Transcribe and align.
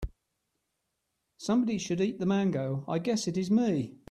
Somebody 1.37 1.77
should 1.77 2.01
eat 2.01 2.17
the 2.17 2.25
mango, 2.25 2.83
I 2.87 2.97
guess 2.97 3.27
it 3.27 3.37
is 3.37 3.51
me. 3.51 3.99